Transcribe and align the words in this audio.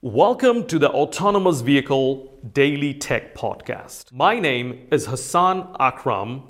Welcome 0.00 0.68
to 0.68 0.78
the 0.78 0.90
Autonomous 0.90 1.60
Vehicle 1.60 2.38
Daily 2.52 2.94
Tech 2.94 3.34
Podcast. 3.34 4.12
My 4.12 4.38
name 4.38 4.86
is 4.92 5.06
Hassan 5.06 5.74
Akram. 5.80 6.44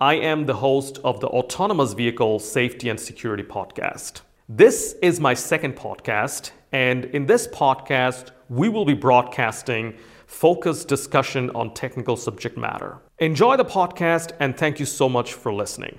I 0.00 0.14
am 0.14 0.46
the 0.46 0.54
host 0.54 0.98
of 1.02 1.18
the 1.18 1.26
Autonomous 1.26 1.94
Vehicle 1.94 2.38
Safety 2.38 2.90
and 2.90 3.00
Security 3.00 3.42
Podcast. 3.42 4.20
This 4.48 4.94
is 5.02 5.18
my 5.18 5.34
second 5.34 5.74
podcast, 5.74 6.52
and 6.70 7.06
in 7.06 7.26
this 7.26 7.48
podcast, 7.48 8.30
we 8.48 8.68
will 8.68 8.84
be 8.84 8.94
broadcasting 8.94 9.96
focused 10.28 10.86
discussion 10.86 11.50
on 11.56 11.74
technical 11.74 12.14
subject 12.16 12.56
matter. 12.56 13.00
Enjoy 13.18 13.56
the 13.56 13.64
podcast, 13.64 14.30
and 14.38 14.56
thank 14.56 14.78
you 14.78 14.86
so 14.86 15.08
much 15.08 15.34
for 15.34 15.52
listening. 15.52 15.98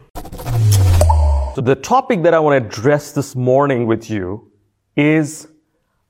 So, 1.53 1.59
the 1.61 1.75
topic 1.75 2.23
that 2.23 2.33
I 2.33 2.39
want 2.39 2.61
to 2.61 2.65
address 2.65 3.11
this 3.11 3.35
morning 3.35 3.87
with 3.87 4.09
you 4.09 4.49
is 4.95 5.49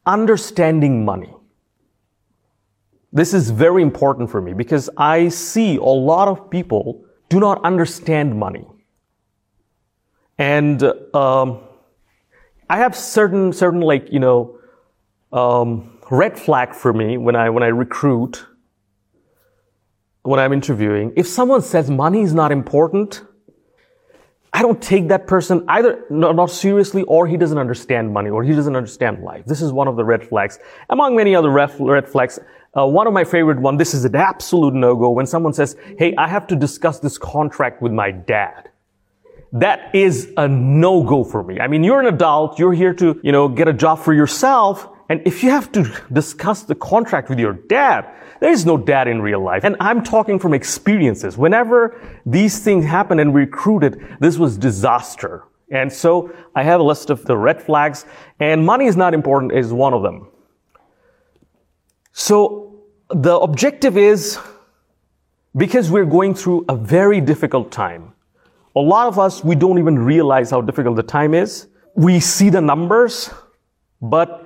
understanding 0.06 1.06
money. 1.06 1.34
This 3.12 3.34
is 3.34 3.52
very 3.52 3.82
important 3.82 4.30
for 4.32 4.42
me 4.42 4.54
because 4.54 4.90
I 4.98 5.30
see 5.30 5.78
a 5.78 5.84
lot 5.84 6.28
of 6.28 6.50
people 6.50 7.06
do 7.30 7.40
not 7.40 7.64
understand 7.64 8.38
money. 8.38 8.68
And 10.38 10.84
um, 11.14 11.60
I 12.70 12.78
have 12.78 12.96
certain, 12.96 13.54
certain 13.54 13.82
like, 13.82 14.12
you 14.12 14.20
know, 14.20 14.58
um, 15.32 16.00
red 16.10 16.40
flag 16.40 16.74
for 16.74 16.92
me 16.92 17.18
when 17.18 17.36
I, 17.36 17.50
when 17.50 17.64
I 17.64 17.68
recruit, 17.68 18.46
when 20.24 20.40
I'm 20.40 20.54
interviewing. 20.54 21.14
If 21.16 21.28
someone 21.28 21.62
says 21.62 21.90
money 21.90 22.22
is 22.22 22.34
not 22.34 22.52
important, 22.52 23.22
I 24.56 24.62
don't 24.62 24.80
take 24.80 25.08
that 25.08 25.26
person 25.26 25.66
either 25.68 26.06
not 26.12 26.52
seriously 26.52 27.02
or 27.04 27.26
he 27.26 27.38
doesn't 27.38 27.58
understand 27.58 28.14
money 28.14 28.30
or 28.30 28.44
he 28.44 28.54
doesn't 28.54 28.76
understand 28.76 29.24
life. 29.24 29.46
This 29.48 29.64
is 29.64 29.72
one 29.72 29.88
of 29.88 29.96
the 29.96 30.04
red 30.04 30.24
flags. 30.24 30.60
Among 30.90 31.16
many 31.16 31.36
other 31.36 31.50
red, 31.50 32.08
flags, 32.08 32.40
uh, 32.78 32.86
one 32.86 33.08
of 33.08 33.14
my 33.14 33.24
favorite 33.24 33.60
one, 33.60 33.78
this 33.78 33.96
is 33.96 34.06
an 34.06 34.16
absolute 34.16 34.76
no-go 34.76 35.10
when 35.10 35.26
someone 35.26 35.54
says, 35.54 35.76
hey, 35.98 36.14
I 36.18 36.28
have 36.28 36.46
to 36.48 36.56
discuss 36.56 37.00
this 37.00 37.18
contract 37.18 37.82
with 37.82 37.92
my 37.92 38.12
dad. 38.12 38.70
That 39.54 39.94
is 39.96 40.32
a 40.38 40.48
no-go 40.48 41.24
for 41.24 41.44
me. 41.44 41.60
I 41.60 41.68
mean, 41.68 41.84
you're 41.84 42.00
an 42.00 42.14
adult, 42.14 42.60
you're 42.60 42.74
here 42.74 42.94
to, 42.94 43.20
you 43.24 43.32
know, 43.32 43.48
get 43.48 43.68
a 43.68 43.74
job 43.74 44.00
for 44.00 44.14
yourself, 44.14 44.88
and 45.10 45.22
if 45.26 45.44
you 45.44 45.50
have 45.50 45.72
to 45.74 45.92
discuss 46.12 46.64
the 46.64 46.76
contract 46.76 47.30
with 47.30 47.40
your 47.40 47.54
dad, 47.54 48.08
there 48.40 48.52
is 48.52 48.66
no 48.66 48.78
dad 48.78 49.08
in 49.08 49.22
real 49.22 49.42
life. 49.42 49.64
And 49.64 49.76
I'm 49.80 50.04
talking 50.04 50.40
from 50.40 50.54
experiences. 50.54 51.38
Whenever 51.38 52.00
these 52.26 52.60
things 52.60 52.86
happen 52.86 53.20
and 53.20 53.34
recruited, 53.34 54.18
this 54.20 54.38
was 54.38 54.58
disaster. 54.58 55.44
And 55.72 55.92
so 55.92 56.34
I 56.56 56.64
have 56.64 56.80
a 56.80 56.84
list 56.84 57.10
of 57.10 57.26
the 57.26 57.38
red 57.38 57.62
flags, 57.62 58.06
and 58.40 58.66
money 58.66 58.86
is 58.86 58.96
not 58.96 59.14
important 59.14 59.54
is 59.54 59.74
one 59.74 59.94
of 59.94 60.04
them. 60.04 60.28
So 62.12 62.84
the 63.10 63.38
objective 63.40 63.98
is 63.98 64.40
because 65.56 65.90
we're 65.92 66.06
going 66.06 66.36
through 66.36 66.66
a 66.70 66.76
very 66.76 67.22
difficult 67.22 67.72
time. 67.72 68.14
A 68.76 68.80
lot 68.80 69.08
of 69.08 69.20
us, 69.20 69.44
we 69.44 69.56
don't 69.56 69.80
even 69.80 70.00
realize 70.00 70.52
how 70.52 70.62
difficult 70.62 70.96
the 70.96 71.04
time 71.04 71.34
is. 71.34 71.68
We 71.96 72.20
see 72.20 72.50
the 72.50 72.62
numbers, 72.62 73.30
but 74.02 74.43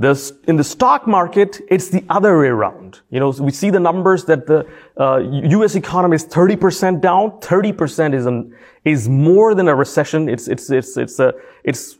this, 0.00 0.32
in 0.48 0.56
the 0.56 0.64
stock 0.64 1.06
market, 1.06 1.60
it's 1.68 1.90
the 1.90 2.02
other 2.08 2.38
way 2.38 2.46
around. 2.46 3.00
You 3.10 3.20
know, 3.20 3.28
we 3.38 3.50
see 3.50 3.68
the 3.68 3.78
numbers 3.78 4.24
that 4.24 4.46
the 4.46 4.66
uh, 4.98 5.18
U.S. 5.18 5.74
economy 5.74 6.16
is 6.16 6.24
30% 6.24 7.02
down. 7.02 7.32
30% 7.40 8.14
is 8.14 8.24
an, 8.24 8.56
is 8.86 9.10
more 9.10 9.54
than 9.54 9.68
a 9.68 9.74
recession. 9.74 10.26
It's 10.30 10.48
it's 10.48 10.70
it's 10.70 10.96
it's 10.96 11.20
a 11.20 11.34
it's. 11.64 11.98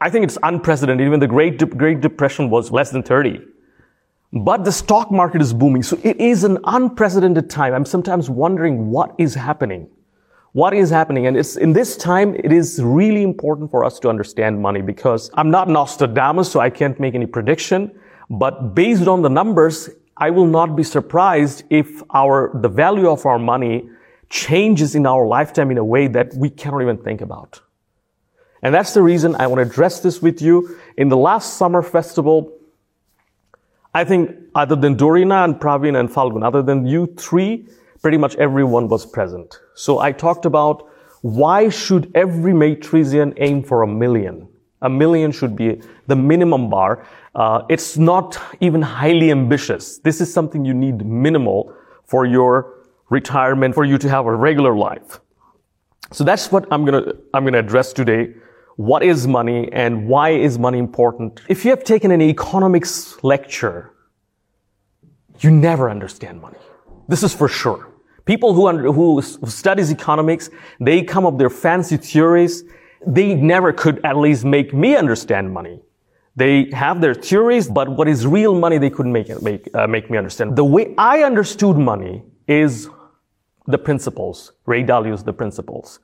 I 0.00 0.10
think 0.10 0.24
it's 0.24 0.36
unprecedented. 0.42 1.06
Even 1.06 1.20
the 1.20 1.28
Great 1.28 1.60
De- 1.60 1.66
Great 1.66 2.00
Depression 2.00 2.50
was 2.50 2.72
less 2.72 2.90
than 2.90 3.04
30. 3.04 3.40
But 4.32 4.64
the 4.64 4.72
stock 4.72 5.12
market 5.12 5.40
is 5.40 5.52
booming, 5.52 5.84
so 5.84 5.96
it 6.02 6.20
is 6.20 6.42
an 6.42 6.58
unprecedented 6.64 7.48
time. 7.48 7.72
I'm 7.72 7.84
sometimes 7.84 8.28
wondering 8.28 8.90
what 8.90 9.14
is 9.16 9.34
happening 9.34 9.88
what 10.58 10.74
is 10.74 10.90
happening. 10.90 11.28
And 11.28 11.36
it's 11.36 11.54
in 11.56 11.72
this 11.72 11.96
time, 11.96 12.34
it 12.34 12.52
is 12.52 12.82
really 12.82 13.22
important 13.22 13.70
for 13.70 13.84
us 13.84 14.00
to 14.00 14.08
understand 14.08 14.60
money 14.60 14.82
because 14.82 15.30
I'm 15.34 15.52
not 15.52 15.68
Nostradamus, 15.68 16.50
so 16.50 16.58
I 16.58 16.68
can't 16.68 16.98
make 16.98 17.14
any 17.14 17.26
prediction. 17.26 17.92
But 18.28 18.74
based 18.74 19.06
on 19.06 19.22
the 19.22 19.28
numbers, 19.28 19.88
I 20.16 20.30
will 20.30 20.48
not 20.48 20.74
be 20.74 20.82
surprised 20.82 21.62
if 21.70 22.02
our, 22.10 22.50
the 22.60 22.68
value 22.68 23.08
of 23.08 23.24
our 23.24 23.38
money 23.38 23.88
changes 24.30 24.96
in 24.96 25.06
our 25.06 25.24
lifetime 25.28 25.70
in 25.70 25.78
a 25.78 25.84
way 25.84 26.08
that 26.08 26.34
we 26.34 26.50
cannot 26.50 26.82
even 26.82 26.98
think 26.98 27.20
about. 27.20 27.60
And 28.60 28.74
that's 28.74 28.94
the 28.94 29.02
reason 29.02 29.36
I 29.36 29.46
want 29.46 29.60
to 29.60 29.70
address 29.70 30.00
this 30.00 30.20
with 30.20 30.42
you. 30.42 30.76
In 30.96 31.08
the 31.08 31.16
last 31.16 31.56
summer 31.56 31.82
festival, 31.82 32.52
I 33.94 34.02
think 34.02 34.34
other 34.56 34.74
than 34.74 34.96
Dorina 34.96 35.44
and 35.44 35.54
Praveen 35.54 35.96
and 35.98 36.08
Falgun, 36.08 36.44
other 36.44 36.62
than 36.62 36.84
you 36.84 37.06
three, 37.16 37.68
pretty 38.02 38.16
much 38.16 38.34
everyone 38.36 38.88
was 38.88 39.06
present. 39.06 39.60
So 39.74 39.98
I 39.98 40.12
talked 40.12 40.46
about 40.46 40.88
why 41.22 41.68
should 41.68 42.10
every 42.14 42.54
matrician 42.54 43.34
aim 43.38 43.62
for 43.62 43.82
a 43.82 43.86
million? 43.86 44.48
A 44.82 44.88
million 44.88 45.32
should 45.32 45.56
be 45.56 45.80
the 46.06 46.14
minimum 46.14 46.70
bar. 46.70 47.04
Uh, 47.34 47.62
it's 47.68 47.96
not 47.96 48.40
even 48.60 48.80
highly 48.80 49.30
ambitious. 49.30 49.98
This 49.98 50.20
is 50.20 50.32
something 50.32 50.64
you 50.64 50.74
need 50.74 51.04
minimal 51.04 51.74
for 52.04 52.24
your 52.24 52.74
retirement, 53.10 53.74
for 53.74 53.84
you 53.84 53.98
to 53.98 54.08
have 54.08 54.26
a 54.26 54.34
regular 54.34 54.76
life. 54.76 55.20
So 56.12 56.24
that's 56.24 56.52
what 56.52 56.66
I'm 56.70 56.84
gonna, 56.84 57.12
I'm 57.34 57.44
gonna 57.44 57.58
address 57.58 57.92
today. 57.92 58.34
What 58.76 59.02
is 59.02 59.26
money 59.26 59.70
and 59.72 60.06
why 60.06 60.30
is 60.30 60.58
money 60.58 60.78
important? 60.78 61.40
If 61.48 61.64
you 61.64 61.70
have 61.70 61.82
taken 61.82 62.12
an 62.12 62.22
economics 62.22 63.22
lecture, 63.24 63.92
you 65.40 65.50
never 65.50 65.90
understand 65.90 66.40
money. 66.40 66.58
This 67.08 67.22
is 67.22 67.34
for 67.34 67.48
sure. 67.48 67.88
People 68.26 68.52
who, 68.52 68.68
under, 68.68 68.92
who 68.92 69.22
studies 69.22 69.90
economics, 69.90 70.50
they 70.78 71.02
come 71.02 71.24
up 71.24 71.34
with 71.34 71.38
their 71.38 71.50
fancy 71.50 71.96
theories. 71.96 72.64
They 73.06 73.34
never 73.34 73.72
could 73.72 74.04
at 74.04 74.16
least 74.16 74.44
make 74.44 74.74
me 74.74 74.94
understand 74.94 75.52
money. 75.52 75.80
They 76.36 76.70
have 76.72 77.00
their 77.00 77.14
theories, 77.14 77.68
but 77.68 77.88
what 77.88 78.06
is 78.06 78.26
real 78.26 78.54
money, 78.54 78.78
they 78.78 78.90
couldn't 78.90 79.12
make, 79.12 79.42
make, 79.42 79.74
uh, 79.74 79.86
make 79.86 80.08
me 80.10 80.18
understand. 80.18 80.54
The 80.54 80.64
way 80.64 80.94
I 80.96 81.22
understood 81.22 81.76
money 81.76 82.22
is 82.46 82.88
the 83.66 83.78
principles. 83.78 84.52
Ray 84.66 84.84
Dalio 84.84 85.14
is 85.14 85.24
the 85.24 85.32
principles. 85.32 86.00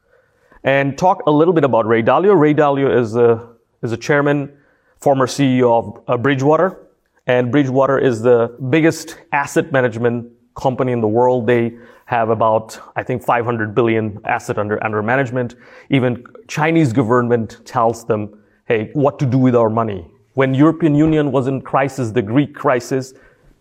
And 0.65 0.97
talk 0.97 1.22
a 1.26 1.31
little 1.31 1.54
bit 1.54 1.62
about 1.62 1.86
Ray 1.86 2.03
Dalio. 2.03 2.36
Ray 2.36 2.54
Dalio 2.54 2.98
is 2.98 3.15
a, 3.16 3.48
is 3.82 3.92
a 3.92 3.97
chairman, 3.97 4.56
former 4.98 5.26
CEO 5.26 5.71
of 5.71 6.03
uh, 6.09 6.16
Bridgewater. 6.16 6.88
And 7.26 7.53
Bridgewater 7.53 7.98
is 7.98 8.22
the 8.22 8.56
biggest 8.71 9.19
asset 9.31 9.72
management 9.72 10.32
company 10.54 10.92
in 10.92 11.00
the 11.00 11.09
world. 11.09 11.47
They 11.47 11.76
have 12.06 12.31
about, 12.31 12.78
I 12.97 13.03
think, 13.03 13.22
500 13.22 13.75
billion 13.75 14.20
asset 14.25 14.59
under, 14.59 14.82
under 14.84 15.03
management. 15.03 15.56
Even 15.91 16.25
Chinese 16.48 16.92
government 16.92 17.65
tells 17.65 18.04
them, 18.04 18.42
hey, 18.66 18.91
what 18.92 19.19
to 19.19 19.26
do 19.26 19.38
with 19.38 19.54
our 19.54 19.70
money. 19.70 20.06
When 20.34 20.54
European 20.54 20.94
Union 20.94 21.32
was 21.32 21.47
in 21.47 21.62
crisis, 21.62 22.10
the 22.10 22.22
Greek 22.22 22.54
crisis, 22.54 23.15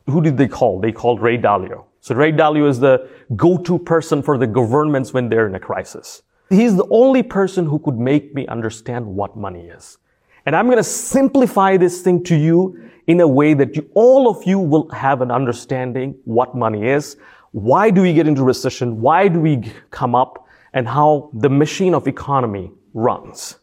who 0.08 0.22
did 0.22 0.38
they 0.38 0.48
call? 0.48 0.82
They 0.82 0.92
called 0.92 1.22
Ray 1.22 1.38
Dalio. 1.38 1.86
So 2.02 2.16
Ray 2.16 2.32
Dalio 2.32 2.68
is 2.68 2.80
the 2.80 3.10
go-to 3.36 3.80
person 3.80 4.22
for 4.22 4.38
the 4.38 4.48
governments 4.48 5.14
when 5.14 5.30
they're 5.30 5.48
in 5.48 5.56
a 5.56 5.60
crisis. 5.60 6.24
He's 6.50 6.76
the 6.76 6.88
only 6.90 7.24
person 7.24 7.66
who 7.66 7.80
could 7.80 7.98
make 7.98 8.36
me 8.36 8.46
understand 8.48 9.06
what 9.06 9.38
money 9.38 9.68
is. 9.68 9.98
And 10.46 10.56
I'm 10.56 10.66
going 10.66 10.78
to 10.78 10.84
simplify 10.84 11.78
this 11.78 12.02
thing 12.02 12.24
to 12.26 12.36
you 12.36 12.90
in 13.08 13.20
a 13.20 13.28
way 13.28 13.54
that 13.54 13.76
you, 13.76 13.90
all 13.94 14.30
of 14.30 14.44
you 14.46 14.60
will 14.60 14.90
have 14.90 15.22
an 15.22 15.32
understanding 15.32 16.16
what 16.26 16.56
money 16.56 16.88
is, 16.88 17.18
why 17.52 17.90
do 17.90 18.02
we 18.02 18.14
get 18.14 18.28
into 18.28 18.44
recession, 18.44 19.02
why 19.02 19.28
do 19.28 19.40
we 19.40 19.72
come 19.92 20.16
up, 20.16 20.48
and 20.74 20.88
how 20.88 21.30
the 21.34 21.50
machine 21.50 21.94
of 21.94 22.08
economy 22.08 22.72
runs. 22.94 23.60